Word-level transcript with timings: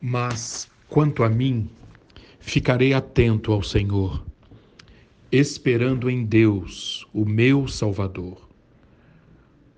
Mas, 0.00 0.66
quanto 0.88 1.22
a 1.22 1.28
mim, 1.28 1.68
ficarei 2.38 2.94
atento 2.94 3.52
ao 3.52 3.62
Senhor, 3.62 4.24
esperando 5.30 6.08
em 6.08 6.24
Deus, 6.24 7.06
o 7.12 7.26
meu 7.26 7.68
Salvador. 7.68 8.48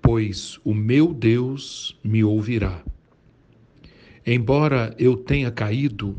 Pois 0.01 0.59
o 0.63 0.73
meu 0.73 1.13
Deus 1.13 1.99
me 2.01 2.23
ouvirá. 2.23 2.81
Embora 4.25 4.95
eu 4.97 5.17
tenha 5.17 5.51
caído, 5.51 6.15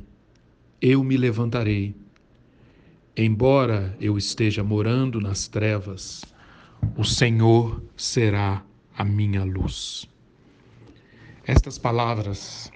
eu 0.83 1.03
me 1.03 1.17
levantarei. 1.17 1.95
Embora 3.17 3.97
eu 3.99 4.19
esteja 4.19 4.63
morando 4.63 5.19
nas 5.19 5.49
trevas, 5.49 6.23
o 6.95 7.05
Senhor 7.05 7.83
será 7.97 8.63
a 8.97 9.03
minha 9.03 9.45
luz. 9.45 10.07
Estas 11.47 11.79
palavras 11.79 12.71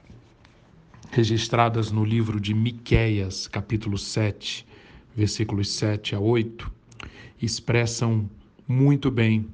registradas 1.10 1.90
no 1.90 2.04
livro 2.04 2.40
de 2.40 2.52
Miqueias, 2.54 3.46
capítulo 3.46 3.96
7, 3.96 4.66
versículos 5.16 5.70
7 5.70 6.14
a 6.14 6.20
8, 6.20 6.70
expressam 7.40 8.28
muito 8.66 9.10
bem 9.10 9.46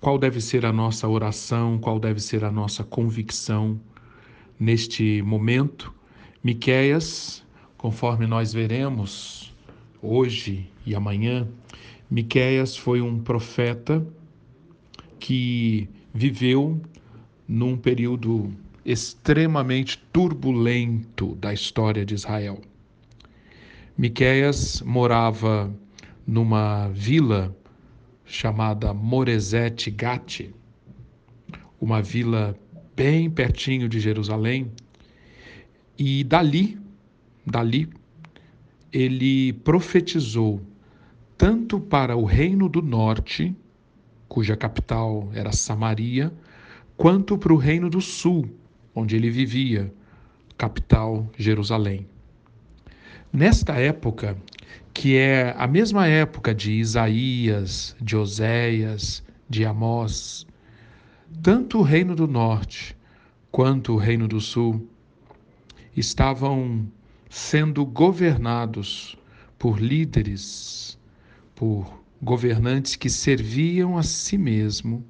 qual 0.00 0.18
deve 0.18 0.40
ser 0.40 0.64
a 0.64 0.72
nossa 0.72 1.08
oração, 1.08 1.78
qual 1.78 1.98
deve 1.98 2.20
ser 2.20 2.44
a 2.44 2.50
nossa 2.50 2.84
convicção 2.84 3.78
neste 4.58 5.20
momento. 5.22 5.92
Miqueias, 6.42 7.44
conforme 7.76 8.26
nós 8.26 8.52
veremos 8.52 9.52
hoje 10.00 10.66
e 10.86 10.94
amanhã, 10.94 11.46
Miqueias 12.10 12.76
foi 12.76 13.00
um 13.00 13.18
profeta 13.18 14.06
que 15.18 15.88
viveu 16.14 16.80
num 17.46 17.76
período 17.76 18.50
extremamente 18.84 19.98
turbulento 20.12 21.34
da 21.36 21.52
história 21.52 22.04
de 22.04 22.14
Israel. 22.14 22.60
Miqueias 23.96 24.80
morava 24.82 25.72
numa 26.26 26.88
vila 26.88 27.54
chamada 28.24 28.94
Moresete 28.94 29.90
Gate, 29.90 30.50
uma 31.80 32.00
vila 32.00 32.56
bem 32.94 33.28
pertinho 33.28 33.88
de 33.88 33.98
Jerusalém, 34.00 34.70
e 35.98 36.24
dali, 36.24 36.78
dali, 37.44 37.88
ele 38.92 39.52
profetizou 39.52 40.62
tanto 41.36 41.80
para 41.80 42.16
o 42.16 42.24
reino 42.24 42.68
do 42.68 42.80
norte, 42.80 43.54
cuja 44.28 44.56
capital 44.56 45.28
era 45.34 45.52
Samaria, 45.52 46.32
quanto 46.96 47.36
para 47.36 47.52
o 47.52 47.56
reino 47.56 47.90
do 47.90 48.00
sul, 48.00 48.48
onde 48.94 49.16
ele 49.16 49.30
vivia, 49.30 49.92
capital 50.56 51.28
Jerusalém. 51.36 52.06
Nesta 53.32 53.74
época, 53.74 54.36
que 54.92 55.16
é 55.16 55.54
a 55.56 55.66
mesma 55.66 56.06
época 56.06 56.54
de 56.54 56.72
Isaías, 56.72 57.96
de 58.00 58.16
Oséias, 58.16 59.22
de 59.48 59.64
Amós, 59.64 60.46
tanto 61.42 61.78
o 61.78 61.82
reino 61.82 62.14
do 62.14 62.26
norte 62.26 62.96
quanto 63.50 63.94
o 63.94 63.96
reino 63.96 64.28
do 64.28 64.40
sul 64.40 64.86
estavam 65.96 66.86
sendo 67.28 67.84
governados 67.84 69.16
por 69.58 69.80
líderes, 69.80 70.98
por 71.54 72.02
governantes 72.20 72.96
que 72.96 73.08
serviam 73.08 73.96
a 73.96 74.02
si 74.02 74.36
mesmo 74.36 75.04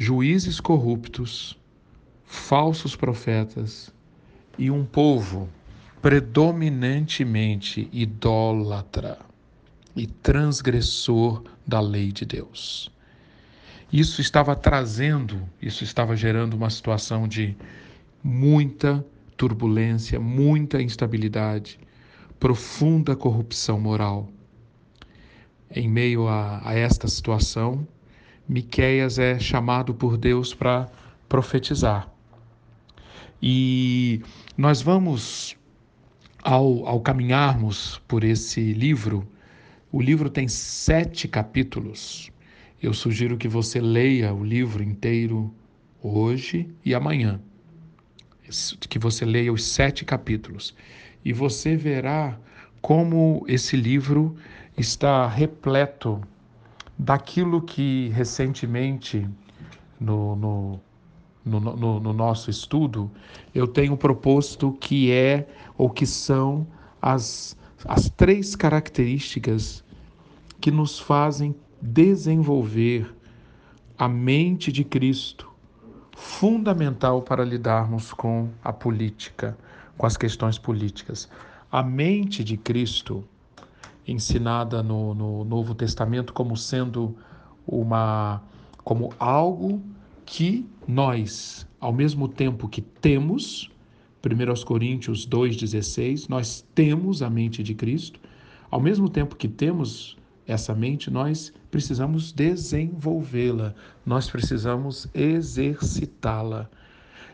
juízes 0.00 0.60
corruptos, 0.60 1.58
falsos 2.24 2.94
profetas 2.94 3.92
e 4.56 4.70
um 4.70 4.84
povo 4.84 5.48
predominantemente 6.00 7.88
idólatra 7.92 9.18
e 9.96 10.06
transgressor 10.06 11.42
da 11.66 11.80
lei 11.80 12.12
de 12.12 12.24
Deus. 12.24 12.92
Isso 13.92 14.20
estava 14.20 14.54
trazendo, 14.54 15.42
isso 15.60 15.82
estava 15.82 16.14
gerando 16.14 16.54
uma 16.54 16.70
situação 16.70 17.26
de 17.26 17.56
muita 18.22 19.04
turbulência, 19.36 20.20
muita 20.20 20.80
instabilidade, 20.80 21.80
profunda 22.38 23.16
corrupção 23.16 23.80
moral. 23.80 24.28
Em 25.68 25.88
meio 25.88 26.28
a, 26.28 26.60
a 26.64 26.74
esta 26.74 27.08
situação, 27.08 27.84
Miqueias 28.48 29.18
é 29.18 29.38
chamado 29.38 29.92
por 29.92 30.16
Deus 30.16 30.54
para 30.54 30.88
profetizar. 31.28 32.10
E 33.42 34.22
nós 34.56 34.80
vamos, 34.80 35.56
ao, 36.42 36.86
ao 36.86 37.00
caminharmos 37.00 38.00
por 38.08 38.24
esse 38.24 38.72
livro, 38.72 39.28
o 39.92 40.00
livro 40.00 40.30
tem 40.30 40.48
sete 40.48 41.28
capítulos. 41.28 42.32
Eu 42.82 42.94
sugiro 42.94 43.36
que 43.36 43.48
você 43.48 43.80
leia 43.80 44.32
o 44.32 44.42
livro 44.42 44.82
inteiro 44.82 45.54
hoje 46.02 46.68
e 46.84 46.94
amanhã. 46.94 47.40
Que 48.88 48.98
você 48.98 49.24
leia 49.24 49.52
os 49.52 49.64
sete 49.64 50.04
capítulos. 50.04 50.74
E 51.24 51.32
você 51.32 51.76
verá 51.76 52.38
como 52.80 53.44
esse 53.46 53.76
livro 53.76 54.36
está 54.76 55.26
repleto 55.28 56.22
daquilo 56.98 57.62
que 57.62 58.08
recentemente 58.08 59.28
no, 60.00 60.34
no, 60.34 60.80
no, 61.44 61.60
no, 61.60 62.00
no 62.00 62.12
nosso 62.12 62.50
estudo 62.50 63.10
eu 63.54 63.66
tenho 63.66 63.96
proposto 63.96 64.72
que 64.72 65.12
é 65.12 65.46
ou 65.76 65.88
que 65.88 66.06
são 66.06 66.66
as, 67.00 67.56
as 67.84 68.10
três 68.10 68.56
características 68.56 69.84
que 70.60 70.70
nos 70.70 70.98
fazem 70.98 71.54
desenvolver 71.80 73.14
a 73.96 74.08
mente 74.08 74.72
de 74.72 74.82
Cristo, 74.84 75.48
fundamental 76.16 77.22
para 77.22 77.44
lidarmos 77.44 78.12
com 78.12 78.48
a 78.62 78.72
política, 78.72 79.56
com 79.96 80.06
as 80.06 80.16
questões 80.16 80.58
políticas. 80.58 81.28
A 81.70 81.82
mente 81.82 82.42
de 82.42 82.56
Cristo 82.56 83.24
ensinada 84.08 84.82
no, 84.82 85.14
no 85.14 85.44
Novo 85.44 85.74
Testamento 85.74 86.32
como 86.32 86.56
sendo 86.56 87.14
uma 87.66 88.42
como 88.82 89.12
algo 89.18 89.82
que 90.24 90.66
nós, 90.86 91.66
ao 91.78 91.92
mesmo 91.92 92.26
tempo 92.26 92.66
que 92.68 92.80
temos, 92.80 93.70
1 94.24 94.64
Coríntios 94.64 95.28
2,16, 95.28 96.26
nós 96.28 96.66
temos 96.74 97.22
a 97.22 97.28
mente 97.28 97.62
de 97.62 97.74
Cristo, 97.74 98.18
ao 98.70 98.80
mesmo 98.80 99.10
tempo 99.10 99.36
que 99.36 99.46
temos 99.46 100.16
essa 100.46 100.74
mente, 100.74 101.10
nós 101.10 101.52
precisamos 101.70 102.32
desenvolvê-la, 102.32 103.74
nós 104.06 104.30
precisamos 104.30 105.06
exercitá-la. 105.12 106.70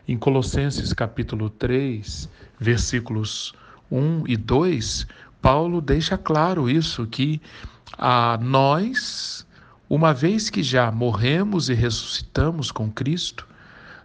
Em 0.05 0.17
Colossenses 0.17 0.91
capítulo 0.91 1.49
3, 1.49 2.29
versículos 2.59 3.53
1 3.89 4.27
e 4.27 4.35
2, 4.35 5.07
Paulo 5.45 5.79
deixa 5.79 6.17
claro 6.17 6.67
isso, 6.67 7.05
que 7.05 7.39
a 7.99 8.35
nós, 8.41 9.45
uma 9.87 10.11
vez 10.11 10.49
que 10.49 10.63
já 10.63 10.91
morremos 10.91 11.69
e 11.69 11.75
ressuscitamos 11.75 12.71
com 12.71 12.91
Cristo, 12.91 13.47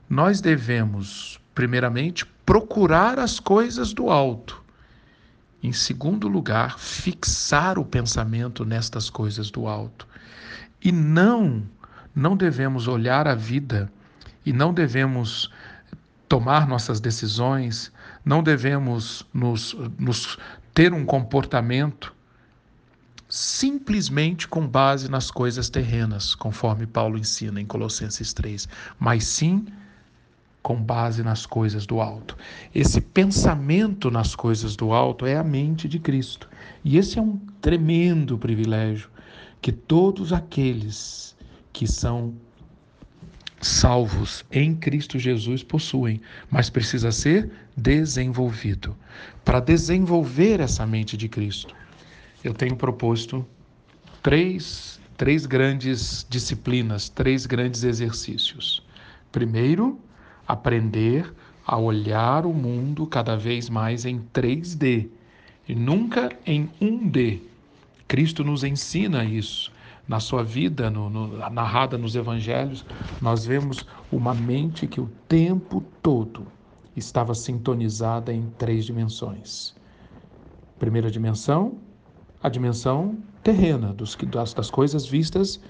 nós 0.06 0.42
devemos, 0.42 1.40
primeiramente, 1.54 2.26
procurar 2.44 3.18
as 3.18 3.40
coisas 3.40 3.94
do 3.94 4.10
alto. 4.10 4.62
Em 5.62 5.72
segundo 5.72 6.28
lugar, 6.28 6.78
fixar 6.78 7.78
o 7.78 7.86
pensamento 7.86 8.62
nestas 8.62 9.08
coisas 9.08 9.50
do 9.50 9.66
alto. 9.66 10.06
E 10.84 10.92
não, 10.92 11.62
não 12.14 12.36
devemos 12.36 12.86
olhar 12.86 13.26
a 13.26 13.34
vida 13.34 13.90
e 14.44 14.52
não 14.52 14.74
devemos 14.74 15.50
tomar 16.28 16.68
nossas 16.68 17.00
decisões, 17.00 17.90
não 18.24 18.42
devemos 18.42 19.26
nos, 19.32 19.74
nos 19.98 20.38
ter 20.74 20.92
um 20.92 21.04
comportamento 21.04 22.14
simplesmente 23.28 24.48
com 24.48 24.66
base 24.66 25.08
nas 25.08 25.30
coisas 25.30 25.70
terrenas, 25.70 26.34
conforme 26.34 26.86
Paulo 26.86 27.16
ensina 27.16 27.60
em 27.60 27.66
Colossenses 27.66 28.32
3, 28.32 28.68
mas 28.98 29.24
sim 29.24 29.66
com 30.62 30.76
base 30.82 31.22
nas 31.22 31.46
coisas 31.46 31.86
do 31.86 32.00
alto. 32.00 32.36
Esse 32.74 33.00
pensamento 33.00 34.10
nas 34.10 34.34
coisas 34.34 34.76
do 34.76 34.92
alto 34.92 35.24
é 35.24 35.36
a 35.36 35.44
mente 35.44 35.88
de 35.88 35.98
Cristo. 35.98 36.48
E 36.84 36.98
esse 36.98 37.18
é 37.18 37.22
um 37.22 37.38
tremendo 37.60 38.36
privilégio 38.36 39.08
que 39.62 39.72
todos 39.72 40.32
aqueles 40.32 41.36
que 41.72 41.86
são 41.86 42.34
salvos 43.60 44.44
em 44.50 44.74
Cristo 44.74 45.18
Jesus 45.18 45.62
possuem, 45.62 46.20
mas 46.50 46.70
precisa 46.70 47.12
ser 47.12 47.50
desenvolvido. 47.76 48.96
Para 49.44 49.60
desenvolver 49.60 50.60
essa 50.60 50.86
mente 50.86 51.16
de 51.16 51.28
Cristo, 51.28 51.74
eu 52.42 52.54
tenho 52.54 52.76
proposto 52.76 53.46
três, 54.22 55.00
três 55.16 55.46
grandes 55.46 56.26
disciplinas, 56.28 57.08
três 57.08 57.46
grandes 57.46 57.84
exercícios. 57.84 58.82
Primeiro, 59.30 60.00
aprender 60.46 61.32
a 61.66 61.76
olhar 61.76 62.46
o 62.46 62.52
mundo 62.52 63.06
cada 63.06 63.36
vez 63.36 63.68
mais 63.68 64.04
em 64.04 64.20
3D 64.34 65.08
e 65.68 65.74
nunca 65.74 66.30
em 66.44 66.68
1D. 66.80 67.40
Cristo 68.08 68.42
nos 68.42 68.64
ensina 68.64 69.24
isso. 69.24 69.70
Na 70.10 70.18
sua 70.18 70.42
vida, 70.42 70.90
no, 70.90 71.08
no, 71.08 71.38
narrada 71.50 71.96
nos 71.96 72.16
evangelhos, 72.16 72.84
nós 73.20 73.46
vemos 73.46 73.86
uma 74.10 74.34
mente 74.34 74.88
que 74.88 75.00
o 75.00 75.06
tempo 75.28 75.80
todo 76.02 76.48
estava 76.96 77.32
sintonizada 77.32 78.32
em 78.32 78.50
três 78.58 78.84
dimensões. 78.84 79.72
Primeira 80.80 81.12
dimensão, 81.12 81.78
a 82.42 82.48
dimensão 82.48 83.22
terrena, 83.40 83.92
dos, 83.94 84.16
das, 84.16 84.52
das 84.52 84.68
coisas 84.68 85.06
vistas 85.06 85.60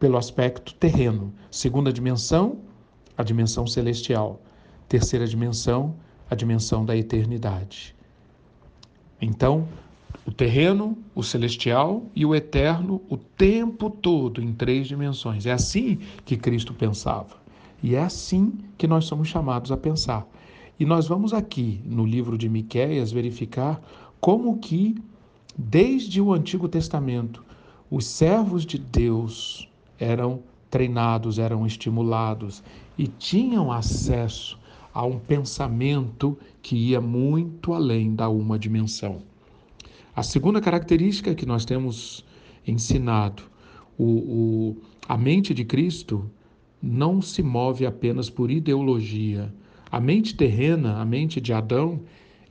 pelo 0.00 0.16
aspecto 0.16 0.72
terreno. 0.76 1.30
Segunda 1.50 1.92
dimensão, 1.92 2.62
a 3.14 3.22
dimensão 3.22 3.66
celestial. 3.66 4.40
Terceira 4.88 5.26
dimensão, 5.26 5.94
a 6.30 6.34
dimensão 6.34 6.82
da 6.82 6.96
eternidade. 6.96 7.94
Então, 9.20 9.68
o 10.26 10.30
terreno, 10.30 10.96
o 11.14 11.22
celestial 11.22 12.04
e 12.14 12.24
o 12.24 12.34
eterno 12.34 13.02
o 13.08 13.16
tempo 13.16 13.90
todo 13.90 14.42
em 14.42 14.52
três 14.52 14.86
dimensões. 14.86 15.46
É 15.46 15.52
assim 15.52 15.98
que 16.24 16.36
Cristo 16.36 16.72
pensava. 16.72 17.42
E 17.82 17.94
é 17.94 18.00
assim 18.02 18.52
que 18.78 18.86
nós 18.86 19.06
somos 19.06 19.28
chamados 19.28 19.72
a 19.72 19.76
pensar. 19.76 20.26
E 20.78 20.84
nós 20.84 21.06
vamos 21.06 21.32
aqui 21.32 21.80
no 21.84 22.06
livro 22.06 22.38
de 22.38 22.48
Miqueias 22.48 23.10
verificar 23.10 23.80
como 24.20 24.58
que 24.58 24.96
desde 25.56 26.20
o 26.20 26.32
Antigo 26.32 26.68
Testamento 26.68 27.44
os 27.90 28.06
servos 28.06 28.64
de 28.64 28.78
Deus 28.78 29.68
eram 29.98 30.40
treinados, 30.70 31.38
eram 31.38 31.66
estimulados 31.66 32.62
e 32.96 33.06
tinham 33.06 33.70
acesso 33.70 34.58
a 34.94 35.04
um 35.04 35.18
pensamento 35.18 36.38
que 36.62 36.76
ia 36.76 37.00
muito 37.00 37.74
além 37.74 38.14
da 38.14 38.28
uma 38.28 38.58
dimensão. 38.58 39.22
A 40.14 40.22
segunda 40.22 40.60
característica 40.60 41.34
que 41.34 41.46
nós 41.46 41.64
temos 41.64 42.24
ensinado, 42.66 43.42
o, 43.96 44.04
o, 44.04 44.76
a 45.08 45.16
mente 45.16 45.54
de 45.54 45.64
Cristo 45.64 46.30
não 46.82 47.22
se 47.22 47.42
move 47.42 47.86
apenas 47.86 48.28
por 48.28 48.50
ideologia. 48.50 49.52
A 49.90 49.98
mente 50.00 50.34
terrena, 50.34 51.00
a 51.00 51.04
mente 51.04 51.40
de 51.40 51.52
Adão, 51.52 52.00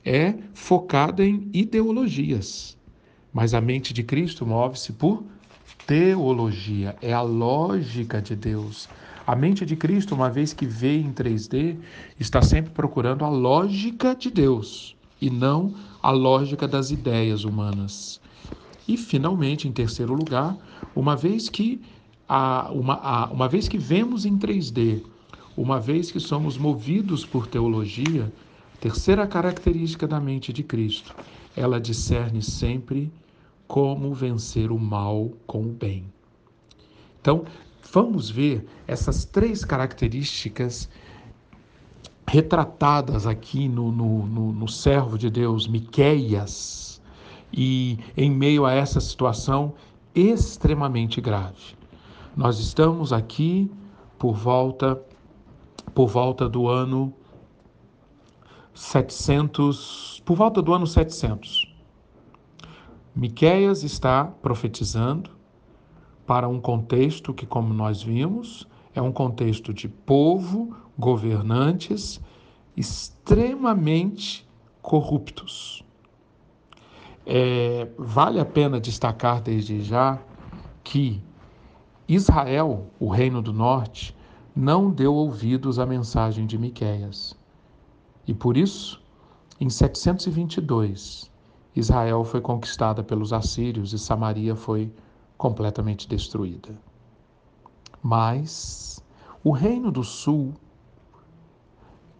é 0.04 0.34
focada 0.54 1.24
em 1.24 1.48
ideologias. 1.52 2.76
Mas 3.32 3.54
a 3.54 3.60
mente 3.60 3.94
de 3.94 4.02
Cristo 4.02 4.44
move-se 4.44 4.92
por 4.92 5.22
teologia, 5.86 6.96
é 7.00 7.12
a 7.12 7.22
lógica 7.22 8.20
de 8.20 8.34
Deus. 8.34 8.88
A 9.24 9.36
mente 9.36 9.64
de 9.64 9.76
Cristo, 9.76 10.14
uma 10.14 10.28
vez 10.28 10.52
que 10.52 10.66
vê 10.66 10.98
em 10.98 11.12
3D, 11.12 11.76
está 12.18 12.42
sempre 12.42 12.72
procurando 12.72 13.24
a 13.24 13.28
lógica 13.28 14.14
de 14.14 14.30
Deus 14.30 14.96
e 15.20 15.30
não 15.30 15.74
a 15.91 15.91
lógica 16.10 16.66
das 16.66 16.90
ideias 16.90 17.44
humanas. 17.44 18.20
E, 18.86 18.96
finalmente, 18.96 19.68
em 19.68 19.72
terceiro 19.72 20.14
lugar, 20.14 20.56
uma 20.94 21.14
vez 21.16 21.48
que, 21.48 21.80
a, 22.28 22.70
uma, 22.72 22.94
a, 22.94 23.26
uma 23.26 23.48
vez 23.48 23.68
que 23.68 23.78
vemos 23.78 24.26
em 24.26 24.36
3D, 24.36 25.02
uma 25.56 25.78
vez 25.78 26.10
que 26.10 26.18
somos 26.18 26.58
movidos 26.58 27.24
por 27.24 27.46
teologia, 27.46 28.32
terceira 28.80 29.26
característica 29.26 30.08
da 30.08 30.18
mente 30.18 30.52
de 30.52 30.62
Cristo, 30.62 31.14
ela 31.56 31.80
discerne 31.80 32.42
sempre 32.42 33.12
como 33.68 34.12
vencer 34.12 34.72
o 34.72 34.78
mal 34.78 35.30
com 35.46 35.62
o 35.62 35.72
bem. 35.72 36.04
Então, 37.20 37.44
vamos 37.92 38.28
ver 38.28 38.66
essas 38.86 39.24
três 39.24 39.64
características 39.64 40.88
retratadas 42.32 43.26
aqui 43.26 43.68
no, 43.68 43.92
no, 43.92 44.26
no, 44.26 44.52
no 44.54 44.66
servo 44.66 45.18
de 45.18 45.28
Deus, 45.28 45.68
Miqueias, 45.68 46.98
e 47.52 47.98
em 48.16 48.30
meio 48.30 48.64
a 48.64 48.72
essa 48.72 49.00
situação 49.02 49.74
extremamente 50.14 51.20
grave. 51.20 51.76
Nós 52.34 52.58
estamos 52.58 53.12
aqui 53.12 53.70
por 54.18 54.32
volta 54.32 54.98
por 55.94 56.08
volta 56.08 56.48
do 56.48 56.68
ano 56.68 57.12
700, 58.72 60.22
por 60.24 60.34
volta 60.34 60.62
do 60.62 60.72
ano 60.72 60.86
700. 60.86 61.70
Miqueias 63.14 63.82
está 63.82 64.24
profetizando 64.24 65.30
para 66.26 66.48
um 66.48 66.62
contexto 66.62 67.34
que, 67.34 67.44
como 67.44 67.74
nós 67.74 68.02
vimos, 68.02 68.66
é 68.94 69.02
um 69.02 69.12
contexto 69.12 69.74
de 69.74 69.86
povo, 69.86 70.74
governantes 70.98 72.20
extremamente 72.76 74.48
corruptos. 74.80 75.84
É, 77.24 77.88
vale 77.96 78.40
a 78.40 78.44
pena 78.44 78.80
destacar 78.80 79.40
desde 79.40 79.82
já 79.82 80.18
que 80.82 81.22
Israel, 82.08 82.86
o 82.98 83.08
reino 83.08 83.40
do 83.40 83.52
norte, 83.52 84.16
não 84.54 84.90
deu 84.90 85.14
ouvidos 85.14 85.78
à 85.78 85.86
mensagem 85.86 86.46
de 86.46 86.58
Miqueias. 86.58 87.36
E 88.26 88.34
por 88.34 88.56
isso, 88.56 89.00
em 89.60 89.70
722, 89.70 91.30
Israel 91.74 92.24
foi 92.24 92.40
conquistada 92.40 93.02
pelos 93.02 93.32
assírios 93.32 93.92
e 93.92 93.98
Samaria 93.98 94.54
foi 94.54 94.92
completamente 95.38 96.08
destruída. 96.08 96.76
Mas 98.02 99.02
o 99.42 99.52
Reino 99.52 99.90
do 99.90 100.04
Sul, 100.04 100.52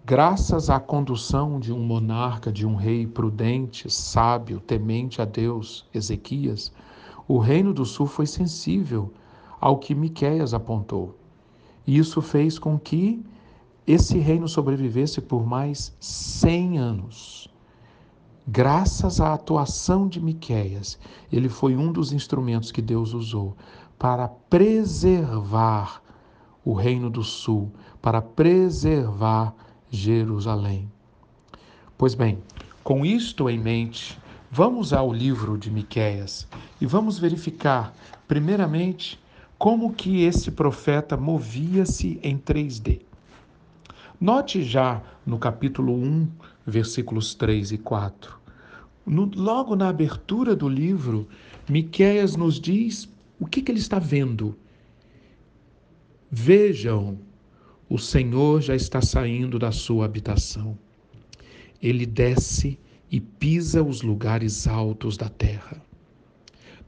graças 0.05 0.69
à 0.69 0.81
condução 0.81 1.61
de 1.61 1.73
um 1.73 1.79
monarca, 1.79 2.53
de 2.53 2.67
um 2.67 2.75
rei 2.75 3.07
prudente, 3.07 3.89
sábio, 3.89 4.61
temente 4.61 5.23
a 5.23 5.25
Deus, 5.25 5.87
Ezequias, 5.95 6.73
o 7.29 7.39
Reino 7.39 7.73
do 7.73 7.85
Sul 7.85 8.07
foi 8.07 8.27
sensível 8.27 9.13
ao 9.61 9.79
que 9.79 9.95
Miqueias 9.95 10.53
apontou. 10.53 11.17
E 11.87 11.97
isso 11.97 12.21
fez 12.21 12.59
com 12.59 12.79
que 12.79 13.25
esse 13.87 14.19
reino 14.19 14.49
sobrevivesse 14.49 15.21
por 15.21 15.47
mais 15.47 15.97
100 16.01 16.79
anos. 16.79 17.49
Graças 18.47 19.21
à 19.21 19.35
atuação 19.35 20.09
de 20.09 20.21
Miqueias, 20.21 20.99
ele 21.31 21.49
foi 21.49 21.77
um 21.77 21.93
dos 21.93 22.13
instrumentos 22.13 22.73
que 22.73 22.83
Deus 22.83 23.15
usou 23.15 23.57
para 23.99 24.29
preservar 24.29 26.03
o 26.65 26.75
reino 26.75 27.09
do 27.09 27.23
sul, 27.23 27.73
para 28.01 28.21
preservar 28.21 29.55
Jerusalém. 29.93 30.91
Pois 31.99 32.15
bem, 32.15 32.39
com 32.83 33.05
isto 33.05 33.49
em 33.51 33.59
mente, 33.59 34.19
vamos 34.51 34.95
ao 34.95 35.13
livro 35.13 35.59
de 35.59 35.71
Miqueias 35.71 36.49
e 36.81 36.87
vamos 36.87 37.19
verificar, 37.19 37.95
primeiramente, 38.27 39.21
como 39.59 39.93
que 39.93 40.23
esse 40.23 40.51
profeta 40.51 41.15
movia-se 41.15 42.19
em 42.23 42.39
3D. 42.39 43.03
Note 44.19 44.63
já 44.63 45.03
no 45.27 45.39
capítulo 45.39 45.93
1, 45.95 46.29
versículos 46.67 47.35
3 47.35 47.73
e 47.73 47.79
4. 47.79 48.41
No, 49.05 49.31
logo 49.35 49.77
na 49.77 49.91
abertura 49.91 50.57
do 50.57 50.69
livro, 50.69 51.29
Miqueias 51.69 52.35
nos 52.35 52.59
diz 52.59 53.09
o 53.39 53.47
que, 53.47 53.61
que 53.61 53.71
ele 53.71 53.79
está 53.79 53.99
vendo. 53.99 54.57
Vejam, 56.31 57.19
o 57.93 57.99
Senhor 57.99 58.63
já 58.63 58.75
está 58.75 59.03
saindo 59.03 59.59
da 59.59 59.71
sua 59.71 60.07
habitação. 60.07 60.79
Ele 61.83 62.07
desce 62.07 62.79
e 63.11 63.21
pisa 63.21 63.83
os 63.83 64.01
lugares 64.01 64.67
altos 64.67 65.19
da 65.19 65.29
terra. 65.29 65.77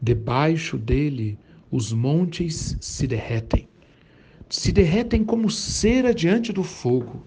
Debaixo 0.00 0.78
dele, 0.78 1.38
os 1.70 1.92
montes 1.92 2.78
se 2.80 3.06
derretem. 3.06 3.68
Se 4.49 4.73
derretem 4.73 5.23
como 5.23 5.50
cera 5.50 6.14
diante 6.14 6.54
do 6.54 6.64
fogo 6.64 7.26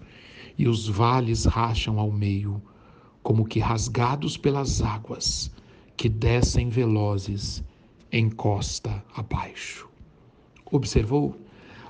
e 0.58 0.66
os 0.66 0.88
vales 0.88 1.44
racham 1.44 2.00
ao 2.00 2.10
meio, 2.10 2.60
como 3.22 3.46
que 3.46 3.60
rasgados 3.60 4.36
pelas 4.36 4.82
águas 4.82 5.52
que 5.96 6.08
descem 6.08 6.68
velozes 6.68 7.62
em 8.10 8.28
costa 8.28 9.04
abaixo. 9.14 9.88
Observou? 10.68 11.38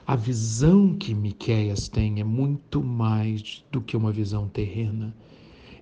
A 0.08 0.16
visão 0.16 0.94
que 0.94 1.12
Miqueias 1.14 1.86
tem 1.86 2.18
é 2.18 2.24
muito 2.24 2.82
mais 2.82 3.62
do 3.70 3.82
que 3.82 3.94
uma 3.94 4.10
visão 4.10 4.48
terrena. 4.48 5.14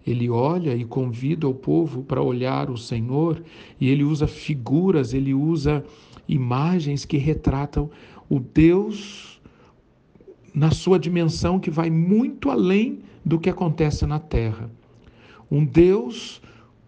Ele 0.04 0.28
olha 0.28 0.74
e 0.74 0.84
convida 0.84 1.46
o 1.46 1.54
povo 1.54 2.02
para 2.02 2.20
olhar 2.20 2.68
o 2.68 2.76
Senhor 2.76 3.40
e 3.80 3.88
ele 3.88 4.02
usa 4.02 4.26
figuras, 4.26 5.14
ele 5.14 5.32
usa 5.32 5.84
imagens 6.26 7.04
que 7.04 7.16
retratam 7.16 7.88
o 8.28 8.40
Deus 8.40 9.40
na 10.52 10.72
sua 10.72 10.98
dimensão 10.98 11.60
que 11.60 11.70
vai 11.70 11.88
muito 11.88 12.50
além 12.50 12.98
do 13.24 13.38
que 13.38 13.48
acontece 13.48 14.04
na 14.06 14.18
terra. 14.18 14.68
Um 15.48 15.64
Deus 15.64 16.42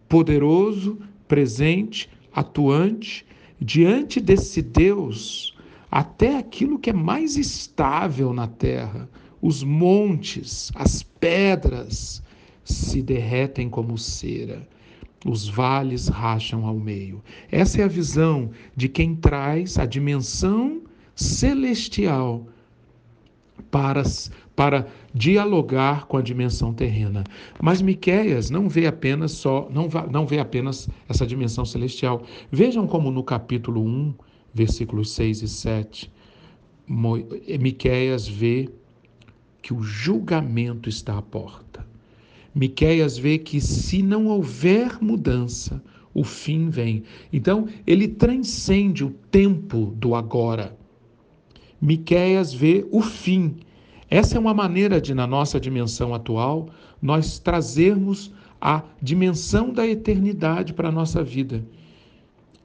poderoso, 0.08 0.98
presente, 1.28 2.10
atuante, 2.34 3.24
diante 3.60 4.18
desse 4.18 4.60
Deus, 4.60 5.56
até 5.90 6.36
aquilo 6.36 6.78
que 6.78 6.90
é 6.90 6.92
mais 6.92 7.36
estável 7.36 8.32
na 8.32 8.46
terra, 8.46 9.08
os 9.40 9.62
montes, 9.62 10.70
as 10.74 11.02
pedras 11.02 12.22
se 12.64 13.00
derretem 13.00 13.68
como 13.68 13.96
cera, 13.96 14.66
os 15.24 15.48
vales 15.48 16.08
racham 16.08 16.66
ao 16.66 16.78
meio. 16.78 17.22
Essa 17.50 17.80
é 17.80 17.84
a 17.84 17.88
visão 17.88 18.50
de 18.76 18.88
quem 18.88 19.14
traz 19.16 19.78
a 19.78 19.86
dimensão 19.86 20.82
celestial 21.14 22.46
para, 23.70 24.02
para 24.54 24.86
dialogar 25.12 26.06
com 26.06 26.16
a 26.16 26.22
dimensão 26.22 26.72
terrena. 26.72 27.24
Mas 27.60 27.82
Miqueias 27.82 28.50
não 28.50 28.68
vê 28.68 28.86
apenas 28.86 29.32
só, 29.32 29.68
não, 29.70 29.88
não 30.10 30.26
vê 30.26 30.38
apenas 30.38 30.88
essa 31.08 31.26
dimensão 31.26 31.64
celestial. 31.64 32.22
Vejam 32.52 32.86
como 32.86 33.10
no 33.10 33.22
capítulo 33.22 33.82
1, 33.82 34.14
versículos 34.52 35.10
6 35.12 35.42
e 35.42 35.48
7, 35.48 36.12
Miqueias 37.60 38.26
vê 38.26 38.68
que 39.62 39.74
o 39.74 39.82
julgamento 39.82 40.88
está 40.88 41.18
à 41.18 41.22
porta. 41.22 41.86
Miqueias 42.54 43.18
vê 43.18 43.38
que 43.38 43.60
se 43.60 44.02
não 44.02 44.26
houver 44.26 44.98
mudança, 45.02 45.82
o 46.14 46.24
fim 46.24 46.70
vem. 46.70 47.04
Então, 47.32 47.68
ele 47.86 48.08
transcende 48.08 49.04
o 49.04 49.10
tempo 49.30 49.92
do 49.96 50.14
agora. 50.14 50.76
Miqueias 51.80 52.52
vê 52.52 52.86
o 52.90 53.02
fim. 53.02 53.56
Essa 54.10 54.36
é 54.36 54.40
uma 54.40 54.54
maneira 54.54 55.00
de, 55.00 55.14
na 55.14 55.26
nossa 55.26 55.60
dimensão 55.60 56.14
atual, 56.14 56.70
nós 57.00 57.38
trazermos 57.38 58.32
a 58.60 58.82
dimensão 59.00 59.72
da 59.72 59.86
eternidade 59.86 60.72
para 60.72 60.88
a 60.88 60.92
nossa 60.92 61.22
vida. 61.22 61.64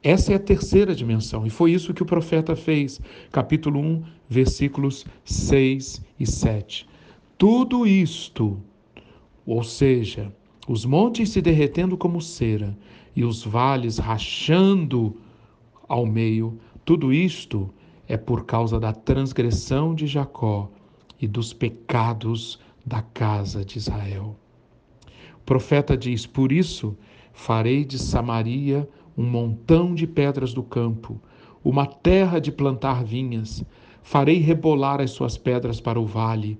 Essa 0.04 0.34
é 0.34 0.36
a 0.36 0.40
terceira 0.40 0.94
dimensão, 0.94 1.48
e 1.48 1.50
foi 1.50 1.72
isso 1.72 1.94
que 1.94 2.04
o 2.04 2.06
profeta 2.06 2.58
fez, 2.58 3.00
capítulo 3.32 3.80
1, 3.80 4.04
versículos 4.28 5.06
6 5.24 6.04
e 6.20 6.28
7. 6.28 6.86
Tudo 7.38 7.88
isto, 7.88 8.60
ou 9.46 9.64
seja, 9.64 10.30
os 10.68 10.84
montes 10.84 11.30
se 11.30 11.42
derretendo 11.42 11.98
como 11.98 12.22
cera 12.22 12.78
e 13.16 13.24
os 13.24 13.46
vales 13.46 13.98
rachando 13.98 15.16
ao 15.88 16.06
meio, 16.06 16.60
tudo 16.84 17.14
isto 17.14 17.74
é 18.06 18.18
por 18.18 18.44
causa 18.44 18.78
da 18.78 18.92
transgressão 18.92 19.96
de 19.96 20.06
Jacó 20.06 20.70
e 21.22 21.28
dos 21.30 21.54
pecados 21.54 22.60
da 22.86 23.02
casa 23.02 23.64
de 23.64 23.78
Israel. 23.78 24.36
O 25.38 25.46
profeta 25.46 25.96
diz: 25.96 26.26
Por 26.26 26.52
isso 26.52 26.98
farei 27.32 27.86
de 27.86 27.98
Samaria 27.98 28.88
um 29.18 29.24
montão 29.24 29.94
de 29.94 30.08
pedras 30.08 30.54
do 30.54 30.64
campo, 30.64 31.20
uma 31.64 31.86
terra 31.86 32.40
de 32.40 32.52
plantar 32.52 33.04
vinhas. 33.04 33.64
Farei 34.02 34.40
rebolar 34.40 35.00
as 35.00 35.12
suas 35.12 35.38
pedras 35.38 35.80
para 35.80 36.00
o 36.00 36.06
vale 36.06 36.58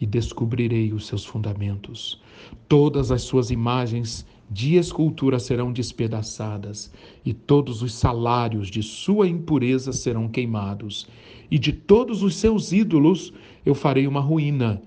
e 0.00 0.06
descobrirei 0.06 0.92
os 0.92 1.06
seus 1.06 1.24
fundamentos. 1.24 2.20
Todas 2.68 3.10
as 3.10 3.22
suas 3.22 3.50
imagens 3.50 4.26
de 4.50 4.76
escultura 4.76 5.38
serão 5.38 5.72
despedaçadas, 5.72 6.92
e 7.24 7.32
todos 7.32 7.82
os 7.82 7.94
salários 7.94 8.68
de 8.68 8.82
sua 8.82 9.26
impureza 9.26 9.92
serão 9.92 10.28
queimados, 10.28 11.06
e 11.50 11.58
de 11.58 11.72
todos 11.72 12.22
os 12.22 12.36
seus 12.36 12.72
ídolos 12.72 13.32
eu 13.64 13.74
farei 13.74 14.06
uma 14.06 14.20
ruína, 14.20 14.82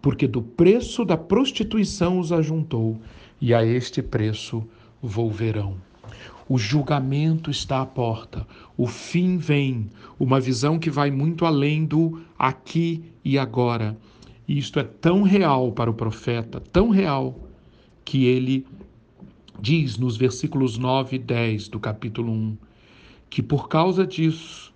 porque 0.00 0.26
do 0.26 0.42
preço 0.42 1.04
da 1.04 1.16
prostituição 1.16 2.18
os 2.18 2.32
ajuntou, 2.32 2.98
e 3.40 3.52
a 3.52 3.64
este 3.64 4.02
preço 4.02 4.64
volverão. 5.02 5.76
O 6.48 6.58
julgamento 6.58 7.50
está 7.50 7.80
à 7.80 7.86
porta, 7.86 8.46
o 8.76 8.86
fim 8.86 9.36
vem, 9.36 9.90
uma 10.18 10.38
visão 10.38 10.78
que 10.78 10.90
vai 10.90 11.10
muito 11.10 11.44
além 11.44 11.84
do 11.84 12.20
aqui 12.38 13.02
e 13.24 13.36
agora. 13.38 13.96
E 14.46 14.56
isto 14.56 14.78
é 14.78 14.84
tão 14.84 15.22
real 15.22 15.72
para 15.72 15.90
o 15.90 15.94
profeta, 15.94 16.60
tão 16.60 16.90
real, 16.90 17.36
que 18.04 18.26
ele 18.26 18.64
diz 19.60 19.98
nos 19.98 20.16
versículos 20.16 20.78
9 20.78 21.16
e 21.16 21.18
10 21.18 21.68
do 21.68 21.80
capítulo 21.80 22.30
1 22.32 22.56
que 23.28 23.42
por 23.42 23.68
causa 23.68 24.06
disso, 24.06 24.72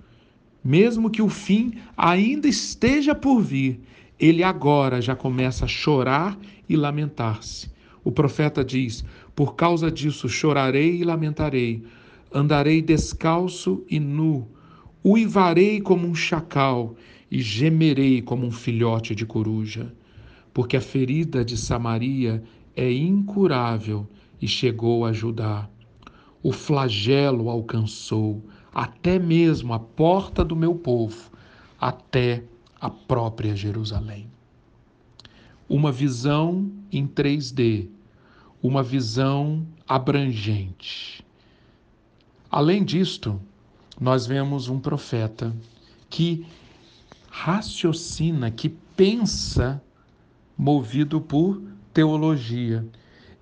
mesmo 0.63 1.11
que 1.11 1.23
o 1.23 1.29
fim 1.29 1.75
ainda 1.97 2.49
esteja 2.49 3.15
por 3.15 3.41
vir, 3.41 3.81
ele 4.19 4.43
agora 4.43 5.01
já 5.01 5.17
começa 5.17 5.65
a 5.65 5.69
chorar 5.69 6.39
e 6.69 6.77
lamentar-se. 6.77 7.71
O 8.05 8.13
profeta 8.13 8.65
diz: 8.65 9.05
Por 9.41 9.55
causa 9.55 9.91
disso 9.91 10.29
chorarei 10.29 10.97
e 10.97 11.03
lamentarei, 11.03 11.83
andarei 12.31 12.83
descalço 12.83 13.83
e 13.89 13.99
nu, 13.99 14.47
uivarei 15.03 15.81
como 15.81 16.07
um 16.07 16.15
chacal 16.15 16.95
e 17.31 17.41
gemerei 17.41 18.21
como 18.21 18.45
um 18.45 18.51
filhote 18.51 19.15
de 19.15 19.25
coruja, 19.25 19.95
porque 20.53 20.77
a 20.77 20.81
ferida 20.83 21.43
de 21.43 21.57
Samaria 21.57 22.43
é 22.77 22.93
incurável 22.93 24.07
e 24.43 24.47
chegou 24.47 25.07
a 25.07 25.13
Judá. 25.15 25.71
O 26.43 26.53
flagelo 26.53 27.49
alcançou 27.49 28.45
até 28.75 29.19
mesmo 29.19 29.73
a 29.73 29.79
porta 29.79 30.45
do 30.45 30.55
meu 30.55 30.75
povo, 30.75 31.31
até 31.81 32.45
a 32.79 32.91
própria 32.91 33.57
Jerusalém. 33.57 34.27
Uma 35.67 35.91
visão 35.91 36.71
em 36.93 37.07
3D, 37.07 37.89
uma 38.63 38.83
visão 38.83 39.67
abrangente. 39.89 41.25
Além 42.51 42.85
disto, 42.85 43.41
nós 44.01 44.27
vemos 44.27 44.69
um 44.69 44.79
profeta 44.79 45.55
que 46.09 46.47
raciocina, 47.31 48.51
que 48.51 48.69
pensa 48.69 49.83
movido 50.57 51.21
por 51.21 51.63
teologia. 51.95 52.85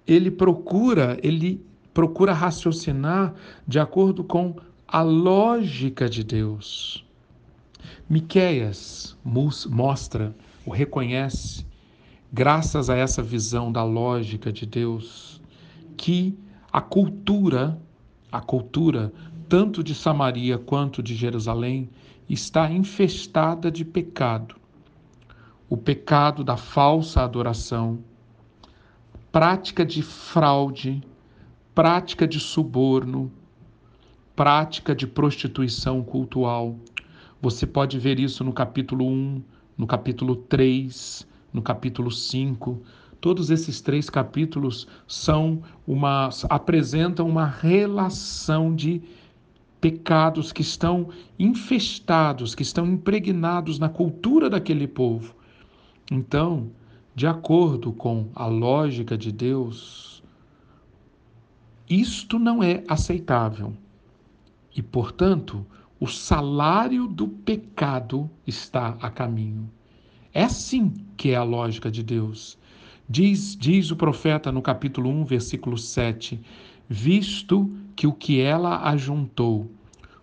Ele 0.07 0.31
procura, 0.31 1.19
ele 1.23 1.65
procura 1.93 2.33
raciocinar 2.33 3.35
de 3.67 3.79
acordo 3.79 4.23
com 4.23 4.57
a 4.87 5.03
lógica 5.03 6.09
de 6.09 6.23
Deus. 6.23 7.05
Miqueias 8.09 9.17
mostra, 9.25 10.35
o 10.65 10.71
reconhece 10.71 11.67
graças 12.33 12.91
a 12.91 12.97
essa 12.97 13.23
visão 13.23 13.73
da 13.73 13.83
lógica 13.83 14.53
de 14.53 14.67
Deus, 14.67 15.41
que 15.97 16.39
a 16.73 16.81
cultura, 16.81 17.81
a 18.31 18.41
cultura 18.41 19.13
tanto 19.49 19.83
de 19.83 19.95
Samaria 19.95 20.59
quanto 20.59 21.03
de 21.03 21.15
Jerusalém 21.15 21.89
está 22.29 22.71
infestada 22.71 23.71
de 23.71 23.85
pecado. 23.85 24.57
O 25.71 25.77
pecado 25.77 26.45
da 26.45 26.57
falsa 26.57 27.23
adoração, 27.23 27.99
prática 29.33 29.85
de 29.85 30.03
fraude, 30.03 31.03
prática 31.75 32.27
de 32.27 32.39
suborno, 32.39 33.33
prática 34.37 34.95
de 34.95 35.07
prostituição 35.07 36.03
cultural. 36.03 36.77
Você 37.41 37.67
pode 37.67 37.99
ver 37.99 38.19
isso 38.19 38.45
no 38.45 38.53
capítulo 38.53 39.07
1, 39.07 39.43
no 39.77 39.87
capítulo 39.87 40.37
3, 40.37 41.27
no 41.53 41.63
capítulo 41.63 42.11
5. 42.11 42.83
Todos 43.21 43.51
esses 43.51 43.81
três 43.81 44.09
capítulos 44.09 44.87
são 45.07 45.63
uma 45.87 46.31
apresentam 46.49 47.29
uma 47.29 47.47
relação 47.47 48.75
de 48.75 49.03
pecados 49.81 50.53
que 50.53 50.63
estão 50.63 51.09
infestados, 51.39 52.55
que 52.55 52.63
estão 52.63 52.87
impregnados 52.87 53.79
na 53.79 53.89
cultura 53.89 54.51
daquele 54.51 54.87
povo. 54.87 55.35
Então, 56.11 56.71
de 57.15 57.27
acordo 57.27 57.93
com 57.93 58.29
a 58.35 58.47
lógica 58.47 59.17
de 59.17 59.33
Deus, 59.33 60.23
isto 61.89 62.39
não 62.39 62.63
é 62.63 62.85
aceitável. 62.87 63.73
E, 64.75 64.83
portanto, 64.83 65.67
o 65.99 66.07
salário 66.07 67.09
do 67.09 67.27
pecado 67.27 68.31
está 68.47 68.97
a 69.01 69.11
caminho. 69.11 69.69
É 70.39 70.45
assim 70.45 70.95
que 71.17 71.31
é 71.31 71.35
a 71.35 71.43
lógica 71.43 71.91
de 71.91 72.01
Deus. 72.01 72.57
Diz, 73.09 73.57
diz 73.57 73.91
o 73.91 73.97
profeta 73.97 74.53
no 74.53 74.63
capítulo 74.63 75.11
1, 75.11 75.25
versículo 75.25 75.77
7: 75.77 76.41
Visto 76.89 77.69
que 77.97 78.07
o 78.07 78.13
que 78.13 78.41
ela 78.41 78.89
ajuntou 78.89 79.69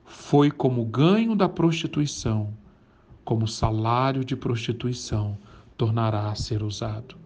foi 0.05 0.49
como 0.49 0.85
ganho 0.85 1.35
da 1.35 1.49
prostituição, 1.49 2.53
como 3.25 3.45
salário 3.45 4.23
de 4.23 4.37
prostituição 4.37 5.37
tornará 5.75 6.29
a 6.29 6.35
ser 6.35 6.63
usado. 6.63 7.17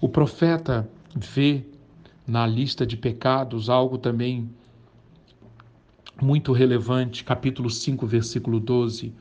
O 0.00 0.08
profeta 0.08 0.88
vê 1.14 1.66
na 2.26 2.46
lista 2.46 2.86
de 2.86 2.96
pecados 2.96 3.68
algo 3.68 3.98
também 3.98 4.48
muito 6.18 6.54
relevante, 6.54 7.22
capítulo 7.24 7.68
5, 7.68 8.06
versículo 8.06 8.58
12: 8.58 9.12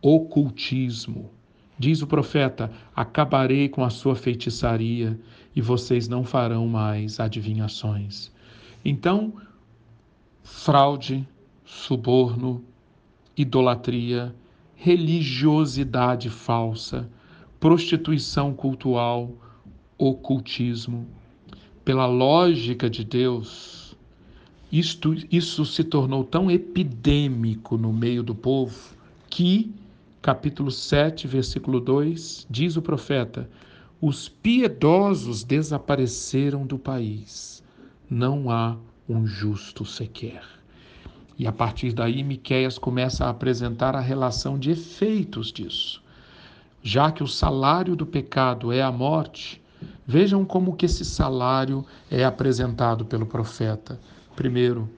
ocultismo. 0.00 1.33
Diz 1.78 2.02
o 2.02 2.06
profeta: 2.06 2.70
Acabarei 2.94 3.68
com 3.68 3.84
a 3.84 3.90
sua 3.90 4.14
feitiçaria 4.14 5.18
e 5.54 5.60
vocês 5.60 6.08
não 6.08 6.24
farão 6.24 6.66
mais 6.68 7.18
adivinhações. 7.18 8.30
Então, 8.84 9.32
fraude, 10.42 11.26
suborno, 11.64 12.62
idolatria, 13.36 14.34
religiosidade 14.76 16.28
falsa, 16.28 17.08
prostituição 17.58 18.52
cultural, 18.52 19.30
ocultismo. 19.96 21.06
Pela 21.84 22.06
lógica 22.06 22.88
de 22.88 23.04
Deus, 23.04 23.96
isto, 24.70 25.14
isso 25.30 25.64
se 25.64 25.84
tornou 25.84 26.24
tão 26.24 26.50
epidêmico 26.50 27.76
no 27.76 27.92
meio 27.92 28.22
do 28.22 28.34
povo 28.34 28.94
que, 29.30 29.72
capítulo 30.24 30.70
7, 30.70 31.28
versículo 31.28 31.78
2, 31.78 32.46
diz 32.48 32.78
o 32.78 32.82
profeta: 32.82 33.46
os 34.00 34.26
piedosos 34.26 35.44
desapareceram 35.44 36.66
do 36.66 36.78
país, 36.78 37.62
não 38.08 38.50
há 38.50 38.74
um 39.06 39.26
justo 39.26 39.84
sequer. 39.84 40.42
E 41.38 41.46
a 41.46 41.52
partir 41.52 41.92
daí, 41.92 42.22
Miqueias 42.22 42.78
começa 42.78 43.26
a 43.26 43.28
apresentar 43.28 43.94
a 43.94 44.00
relação 44.00 44.58
de 44.58 44.70
efeitos 44.70 45.52
disso. 45.52 46.02
Já 46.82 47.12
que 47.12 47.22
o 47.22 47.28
salário 47.28 47.94
do 47.94 48.06
pecado 48.06 48.72
é 48.72 48.80
a 48.80 48.90
morte, 48.90 49.60
vejam 50.06 50.42
como 50.42 50.74
que 50.74 50.86
esse 50.86 51.04
salário 51.04 51.84
é 52.10 52.24
apresentado 52.24 53.04
pelo 53.04 53.26
profeta. 53.26 54.00
Primeiro, 54.34 54.88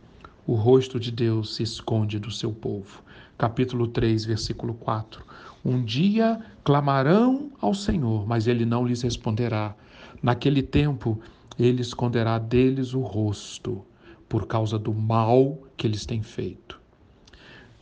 o 0.46 0.54
rosto 0.54 1.00
de 1.00 1.10
Deus 1.10 1.56
se 1.56 1.64
esconde 1.64 2.20
do 2.20 2.30
seu 2.30 2.52
povo. 2.52 3.04
Capítulo 3.38 3.86
3, 3.88 4.24
versículo 4.24 4.72
4. 4.72 5.22
Um 5.62 5.84
dia 5.84 6.40
clamarão 6.64 7.50
ao 7.60 7.74
Senhor, 7.74 8.26
mas 8.26 8.46
ele 8.46 8.64
não 8.64 8.86
lhes 8.86 9.02
responderá. 9.02 9.74
Naquele 10.22 10.62
tempo, 10.62 11.20
ele 11.58 11.82
esconderá 11.82 12.38
deles 12.38 12.94
o 12.94 13.00
rosto 13.00 13.84
por 14.26 14.46
causa 14.46 14.78
do 14.78 14.94
mal 14.94 15.58
que 15.76 15.86
eles 15.86 16.06
têm 16.06 16.22
feito. 16.22 16.80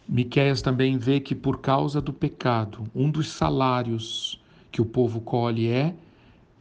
Miqueias 0.08 0.60
também 0.60 0.98
vê 0.98 1.20
que 1.20 1.36
por 1.36 1.60
causa 1.60 2.00
do 2.00 2.12
pecado, 2.12 2.84
um 2.92 3.08
dos 3.08 3.28
salários 3.28 4.42
que 4.72 4.82
o 4.82 4.84
povo 4.84 5.20
colhe 5.20 5.68
é 5.68 5.94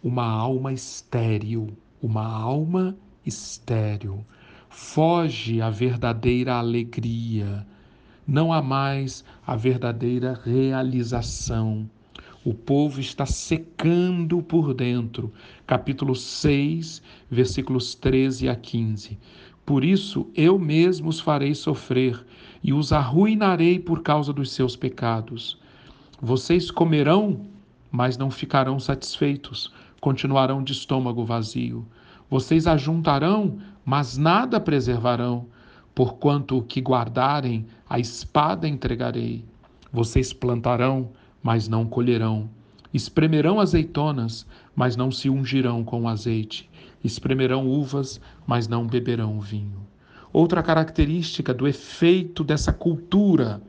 uma 0.04 0.26
alma 0.26 0.72
estéril, 0.72 1.76
uma 2.00 2.26
alma 2.26 2.96
estéril. 3.26 4.24
Foge 4.70 5.62
a 5.62 5.70
verdadeira 5.72 6.56
alegria, 6.56 7.66
não 8.28 8.54
há 8.54 8.62
mais 8.62 9.24
a 9.46 9.56
verdadeira 9.56 10.40
realização. 10.44 11.90
O 12.46 12.54
povo 12.54 13.00
está 13.00 13.26
secando 13.26 14.42
por 14.42 14.74
dentro. 14.74 15.32
Capítulo 15.66 16.16
6, 16.16 17.02
versículos 17.30 17.96
13 17.96 18.50
a 18.50 18.56
15. 18.56 19.18
Por 19.66 19.84
isso 19.84 20.28
eu 20.36 20.60
mesmo 20.60 21.10
os 21.10 21.20
farei 21.20 21.56
sofrer 21.56 22.26
e 22.62 22.74
os 22.74 22.92
arruinarei 22.92 23.80
por 23.80 24.02
causa 24.02 24.34
dos 24.34 24.52
seus 24.52 24.76
pecados. 24.76 25.58
Vocês 26.22 26.70
comerão, 26.70 27.42
mas 27.92 28.18
não 28.18 28.30
ficarão 28.30 28.80
satisfeitos, 28.80 29.72
continuarão 30.02 30.64
de 30.64 30.74
estômago 30.74 31.24
vazio. 31.24 31.86
Vocês 32.30 32.68
ajuntarão, 32.68 33.60
mas 33.86 34.18
nada 34.18 34.60
preservarão, 34.60 35.46
porquanto 35.96 36.58
o 36.58 36.64
que 36.64 36.82
guardarem, 36.82 37.66
a 37.90 38.00
espada 38.00 38.68
entregarei. 38.68 39.46
Vocês 39.92 40.34
plantarão, 40.34 41.10
mas 41.42 41.68
não 41.68 41.86
colherão. 41.86 42.50
Espremerão 42.94 43.60
azeitonas, 43.60 44.46
mas 44.76 44.96
não 44.96 45.12
se 45.12 45.30
ungirão 45.30 45.84
com 45.84 46.08
azeite 46.08 46.70
espremerão 47.04 47.68
uvas, 47.68 48.20
mas 48.48 48.68
não 48.68 48.88
beberão 48.88 49.40
vinho. 49.40 49.86
Outra 50.32 50.64
característica 50.64 51.54
do 51.54 51.68
efeito 51.68 52.44
dessa 52.44 52.72
cultura 52.72 53.62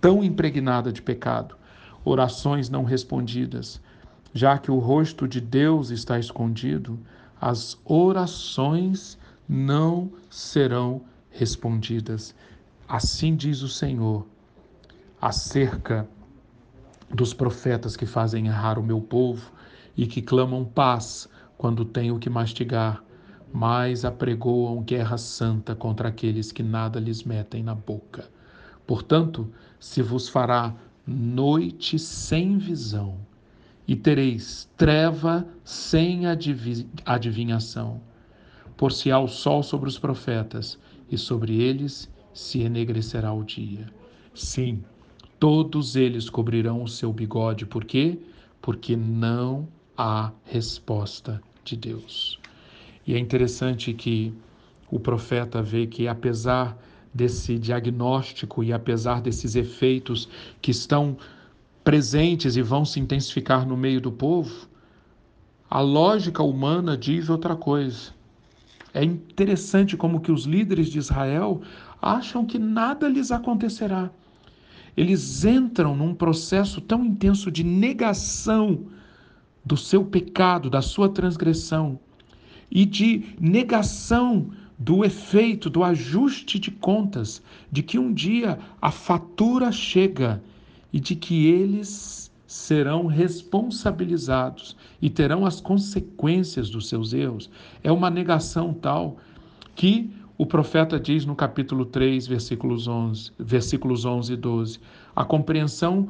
tão 0.00 0.24
impregnada 0.24 0.92
de 0.92 1.02
pecado: 1.02 1.56
orações 2.04 2.70
não 2.70 2.84
respondidas. 2.84 3.80
Já 4.32 4.58
que 4.58 4.70
o 4.70 4.78
rosto 4.78 5.26
de 5.26 5.40
Deus 5.40 5.90
está 5.90 6.18
escondido, 6.18 6.98
as 7.40 7.78
orações 7.84 9.18
não 9.48 10.10
serão. 10.30 11.02
Assim 12.88 13.36
diz 13.36 13.62
o 13.62 13.68
Senhor 13.68 14.26
acerca 15.20 16.08
dos 17.08 17.34
profetas 17.34 17.96
que 17.96 18.06
fazem 18.06 18.46
errar 18.46 18.78
o 18.78 18.82
meu 18.82 19.00
povo 19.00 19.52
e 19.96 20.06
que 20.06 20.22
clamam 20.22 20.64
paz 20.64 21.28
quando 21.58 21.84
têm 21.84 22.10
o 22.10 22.18
que 22.18 22.30
mastigar, 22.30 23.04
mas 23.52 24.04
apregoam 24.04 24.82
guerra 24.82 25.18
santa 25.18 25.74
contra 25.74 26.08
aqueles 26.08 26.52
que 26.52 26.62
nada 26.62 26.98
lhes 27.00 27.24
metem 27.24 27.62
na 27.62 27.74
boca. 27.74 28.30
Portanto, 28.86 29.52
se 29.78 30.02
vos 30.02 30.28
fará 30.28 30.74
noite 31.06 31.98
sem 31.98 32.58
visão, 32.58 33.18
e 33.90 33.96
tereis 33.96 34.70
treva 34.76 35.44
sem 35.64 36.22
adivinhação. 37.04 38.00
Por 38.76 38.92
se 38.92 39.10
há 39.10 39.18
o 39.18 39.26
sol 39.26 39.64
sobre 39.64 39.88
os 39.88 39.98
profetas, 39.98 40.78
e 41.10 41.18
sobre 41.18 41.60
eles 41.60 42.10
se 42.32 42.60
enegrecerá 42.60 43.32
o 43.32 43.42
dia. 43.42 43.86
Sim, 44.34 44.82
todos 45.38 45.96
eles 45.96 46.30
cobrirão 46.30 46.82
o 46.82 46.88
seu 46.88 47.12
bigode, 47.12 47.66
por 47.66 47.84
quê? 47.84 48.18
Porque 48.62 48.96
não 48.96 49.68
há 49.96 50.32
resposta 50.44 51.42
de 51.64 51.76
Deus. 51.76 52.38
E 53.06 53.14
é 53.14 53.18
interessante 53.18 53.92
que 53.92 54.32
o 54.90 55.00
profeta 55.00 55.62
vê 55.62 55.86
que, 55.86 56.06
apesar 56.06 56.78
desse 57.12 57.58
diagnóstico 57.58 58.62
e 58.62 58.72
apesar 58.72 59.20
desses 59.20 59.56
efeitos 59.56 60.28
que 60.62 60.70
estão 60.70 61.16
presentes 61.82 62.56
e 62.56 62.62
vão 62.62 62.84
se 62.84 63.00
intensificar 63.00 63.66
no 63.66 63.76
meio 63.76 64.00
do 64.00 64.12
povo, 64.12 64.68
a 65.68 65.80
lógica 65.80 66.42
humana 66.42 66.96
diz 66.96 67.28
outra 67.28 67.56
coisa. 67.56 68.12
É 68.92 69.04
interessante 69.04 69.96
como 69.96 70.20
que 70.20 70.32
os 70.32 70.44
líderes 70.44 70.88
de 70.88 70.98
Israel 70.98 71.60
acham 72.00 72.44
que 72.44 72.58
nada 72.58 73.08
lhes 73.08 73.30
acontecerá. 73.30 74.10
Eles 74.96 75.44
entram 75.44 75.96
num 75.96 76.14
processo 76.14 76.80
tão 76.80 77.04
intenso 77.04 77.50
de 77.50 77.62
negação 77.62 78.86
do 79.64 79.76
seu 79.76 80.04
pecado, 80.04 80.68
da 80.68 80.82
sua 80.82 81.08
transgressão 81.08 81.98
e 82.70 82.84
de 82.84 83.34
negação 83.40 84.50
do 84.78 85.04
efeito, 85.04 85.68
do 85.68 85.84
ajuste 85.84 86.58
de 86.58 86.70
contas, 86.70 87.42
de 87.70 87.82
que 87.82 87.98
um 87.98 88.12
dia 88.12 88.58
a 88.80 88.90
fatura 88.90 89.70
chega 89.70 90.42
e 90.92 90.98
de 90.98 91.14
que 91.14 91.46
eles 91.46 92.29
serão 92.50 93.06
responsabilizados 93.06 94.76
e 95.00 95.08
terão 95.08 95.46
as 95.46 95.60
consequências 95.60 96.68
dos 96.68 96.88
seus 96.88 97.12
erros. 97.12 97.48
É 97.80 97.92
uma 97.92 98.10
negação 98.10 98.74
tal 98.74 99.18
que 99.76 100.10
o 100.36 100.44
profeta 100.44 100.98
diz 100.98 101.24
no 101.24 101.36
capítulo 101.36 101.84
3, 101.84 102.26
versículos 102.26 102.88
11, 102.88 103.30
versículos 103.38 104.04
11 104.04 104.32
e 104.32 104.36
12, 104.36 104.80
a 105.14 105.24
compreensão 105.24 106.08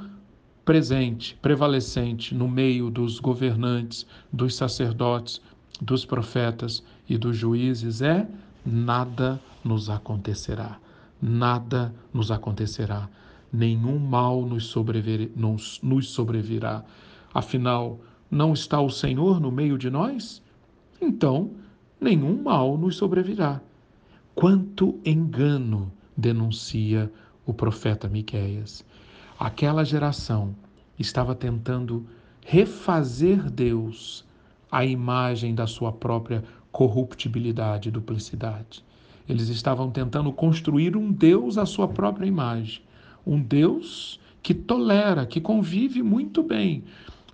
presente, 0.65 1.37
prevalecente 1.43 2.35
no 2.35 2.49
meio 2.49 2.89
dos 2.89 3.21
governantes, 3.21 4.07
dos 4.33 4.55
sacerdotes, 4.55 5.43
dos 5.79 6.07
profetas 6.07 6.83
e 7.07 7.19
dos 7.19 7.37
juízes 7.37 8.01
é: 8.01 8.27
nada 8.65 9.39
nos 9.63 9.91
acontecerá, 9.91 10.79
nada 11.21 11.95
nos 12.15 12.31
acontecerá, 12.31 13.11
nenhum 13.53 13.99
mal 13.99 14.43
nos, 14.43 14.67
sobreviver, 14.67 15.31
nos, 15.37 15.81
nos 15.83 16.11
sobrevirá. 16.11 16.85
Afinal, 17.33 18.01
não 18.31 18.53
está 18.53 18.81
o 18.81 18.91
Senhor 18.91 19.41
no 19.41 19.51
meio 19.51 19.77
de 19.77 19.91
nós? 19.91 20.43
Então, 21.01 21.51
nenhum 22.01 22.43
mal 22.43 22.77
nos 22.77 22.97
sobrevirá. 22.97 23.61
Quanto 24.35 25.01
engano 25.05 25.93
denuncia 26.17 27.11
o 27.47 27.53
profeta 27.53 28.09
Miqueias. 28.09 28.85
Aquela 29.39 29.85
geração 29.85 30.55
estava 30.99 31.35
tentando 31.35 32.07
refazer 32.45 33.51
Deus 33.51 34.25
à 34.71 34.85
imagem 34.85 35.55
da 35.55 35.67
sua 35.67 35.93
própria 35.93 36.45
corruptibilidade 36.71 37.89
e 37.89 37.93
duplicidade. 37.93 38.85
Eles 39.29 39.49
estavam 39.49 39.91
tentando 39.91 40.33
construir 40.33 40.97
um 40.97 41.11
Deus 41.11 41.59
à 41.59 41.67
sua 41.67 41.89
própria 41.89 42.27
imagem, 42.27 42.83
um 43.27 43.41
Deus 43.41 44.21
que 44.43 44.55
tolera, 44.55 45.27
que 45.27 45.41
convive 45.41 46.03
muito 46.03 46.43
bem 46.43 46.85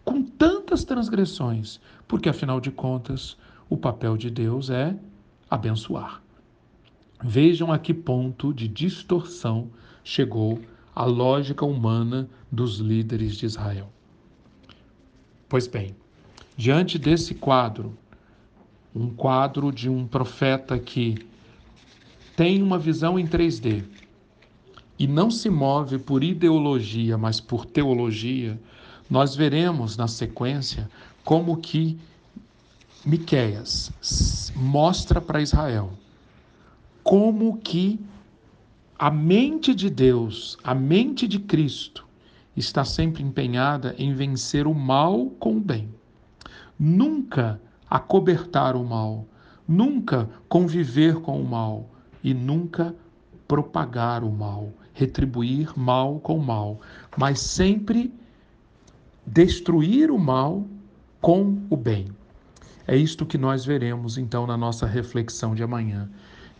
com 0.05 0.23
tantas 0.23 0.85
transgressões, 0.85 1.81
porque 2.07 2.29
afinal 2.29 2.61
de 2.61 2.71
contas, 2.71 3.37
o 3.69 3.77
papel 3.77 4.17
de 4.17 4.31
Deus 4.31 4.71
é 4.71 4.97
abençoar. 5.51 6.23
Vejam 7.23 7.73
a 7.73 7.79
que 7.79 7.93
ponto 7.93 8.55
de 8.55 8.69
distorção 8.69 9.69
chegou 10.05 10.61
a 10.95 11.05
lógica 11.05 11.65
humana 11.65 12.29
dos 12.51 12.79
líderes 12.79 13.37
de 13.37 13.47
Israel. 13.47 13.91
Pois 15.49 15.67
bem, 15.67 15.97
diante 16.57 16.99
desse 16.99 17.35
quadro, 17.35 17.97
um 18.95 19.11
quadro 19.11 19.73
de 19.73 19.89
um 19.89 20.07
profeta 20.07 20.79
que 20.79 21.27
tem 22.37 22.63
uma 22.63 22.79
visão 22.79 23.19
em 23.19 23.27
3D 23.27 23.85
e 24.99 25.07
não 25.07 25.31
se 25.31 25.51
move 25.51 25.99
por 25.99 26.25
ideologia, 26.25 27.19
mas 27.19 27.41
por 27.41 27.65
teologia, 27.65 28.59
nós 29.09 29.37
veremos 29.37 29.97
na 29.97 30.09
sequência 30.09 30.89
como 31.25 31.57
que 31.59 31.99
Miqueias 33.05 34.53
mostra 34.57 35.21
para 35.21 35.41
Israel 35.41 35.93
como 37.07 37.59
que 37.59 38.01
a 38.99 39.13
mente 39.13 39.73
de 39.73 39.89
Deus, 39.89 40.59
a 40.65 40.75
mente 40.75 41.29
de 41.29 41.39
Cristo, 41.39 42.05
está 42.57 42.85
sempre 42.85 43.23
empenhada 43.23 43.95
em 43.97 44.13
vencer 44.13 44.67
o 44.67 44.75
mal 44.75 45.27
com 45.39 45.57
o 45.57 45.61
bem. 45.61 45.89
Nunca 46.77 47.61
acobertar 47.89 48.75
o 48.75 48.85
mal, 48.85 49.25
nunca 49.69 50.29
conviver 50.49 51.21
com 51.21 51.41
o 51.41 51.49
mal 51.49 51.89
e 52.25 52.35
nunca 52.35 52.93
propagar 53.47 54.25
o 54.25 54.33
mal, 54.33 54.73
retribuir 54.97 55.79
mal 55.79 56.19
com 56.21 56.39
mal, 56.39 56.81
mas 57.19 57.39
sempre 57.39 58.13
destruir 59.27 60.11
o 60.11 60.19
mal 60.19 60.67
com 61.21 61.59
o 61.69 61.77
bem. 61.77 62.07
É 62.87 62.97
isto 62.97 63.27
que 63.27 63.37
nós 63.37 63.65
veremos 63.65 64.17
então 64.17 64.47
na 64.47 64.57
nossa 64.57 64.87
reflexão 64.87 65.55
de 65.55 65.63
amanhã. 65.63 66.09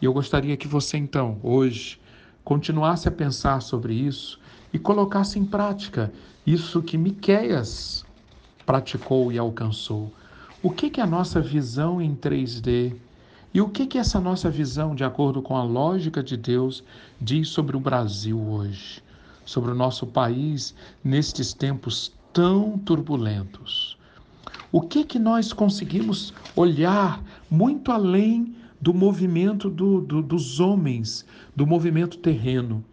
E 0.03 0.05
eu 0.05 0.13
gostaria 0.13 0.57
que 0.57 0.69
você 0.69 0.99
então, 0.99 1.39
hoje, 1.43 1.99
continuasse 2.45 3.09
a 3.09 3.13
pensar 3.13 3.63
sobre 3.63 3.95
isso 3.95 4.39
e 4.71 4.79
colocasse 4.79 5.39
em 5.39 5.45
prática 5.45 6.13
isso 6.47 6.83
que 6.83 6.99
Miqueias 6.99 8.05
praticou 8.67 9.33
e 9.33 9.39
alcançou. 9.39 10.13
O 10.63 10.71
que 10.71 10.91
que 10.91 11.01
a 11.01 11.07
nossa 11.07 11.41
visão 11.41 12.03
em 12.03 12.15
3D 12.15 12.97
e 13.57 13.61
o 13.63 13.71
que 13.71 13.87
que 13.87 13.97
essa 13.97 14.21
nossa 14.21 14.51
visão, 14.51 14.95
de 14.95 15.03
acordo 15.03 15.41
com 15.41 15.57
a 15.57 15.65
lógica 15.65 16.23
de 16.23 16.37
Deus, 16.37 16.85
diz 17.19 17.49
sobre 17.49 17.75
o 17.75 17.81
Brasil 17.81 18.39
hoje, 18.39 19.03
sobre 19.47 19.71
o 19.71 19.75
nosso 19.75 20.07
país 20.07 20.75
nestes 21.03 21.55
tempos 21.55 22.13
tão 22.35 22.77
turbulentos? 22.77 23.97
O 24.71 24.83
que 24.83 25.07
que 25.07 25.19
nós 25.19 25.55
conseguimos 25.55 26.35
olhar 26.55 27.25
muito 27.51 27.91
além 27.91 28.55
do 28.79 28.93
movimento 28.93 29.71
do, 29.71 30.03
do, 30.03 30.21
dos 30.21 30.61
homens, 30.61 31.25
do 31.57 31.67
movimento 31.67 32.19
terreno? 32.19 32.85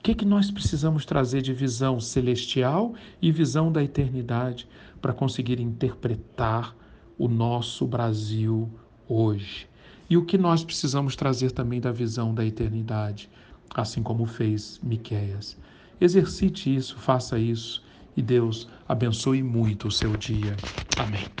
O 0.00 0.02
que 0.02 0.16
que 0.16 0.24
nós 0.24 0.50
precisamos 0.50 1.06
trazer 1.06 1.42
de 1.42 1.54
visão 1.54 2.00
celestial 2.00 2.92
e 3.22 3.30
visão 3.30 3.70
da 3.70 3.84
eternidade 3.84 4.68
para 5.00 5.12
conseguir 5.12 5.60
interpretar 5.60 6.74
o 7.16 7.28
nosso 7.28 7.86
Brasil 7.86 8.68
hoje? 9.08 9.70
E 10.08 10.16
o 10.16 10.24
que 10.24 10.36
nós 10.38 10.64
precisamos 10.64 11.16
trazer 11.16 11.50
também 11.52 11.80
da 11.80 11.92
visão 11.92 12.34
da 12.34 12.44
eternidade, 12.44 13.30
assim 13.74 14.02
como 14.02 14.26
fez 14.26 14.78
Miqueias. 14.82 15.58
Exercite 16.00 16.74
isso, 16.74 16.98
faça 16.98 17.38
isso 17.38 17.82
e 18.16 18.22
Deus 18.22 18.68
abençoe 18.86 19.42
muito 19.42 19.88
o 19.88 19.92
seu 19.92 20.16
dia. 20.16 20.62
Amém. 20.96 21.32